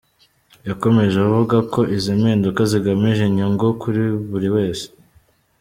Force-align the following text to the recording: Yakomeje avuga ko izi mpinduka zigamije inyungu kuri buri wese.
Yakomeje 0.67 1.17
avuga 1.27 1.57
ko 1.73 1.79
izi 1.95 2.11
mpinduka 2.19 2.61
zigamije 2.71 3.21
inyungu 3.25 3.65
kuri 3.81 4.01
buri 4.29 4.49
wese. 4.55 4.85